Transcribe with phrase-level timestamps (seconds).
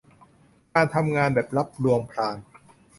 [0.73, 2.35] การทำงานแบบลับลวงพราง